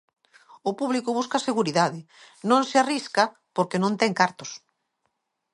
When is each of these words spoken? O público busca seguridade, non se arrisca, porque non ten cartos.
O 0.69 0.71
público 0.79 1.15
busca 1.19 1.43
seguridade, 1.47 1.99
non 2.49 2.61
se 2.69 2.77
arrisca, 2.81 3.23
porque 3.55 3.81
non 3.83 3.93
ten 4.01 4.11
cartos. 4.19 4.51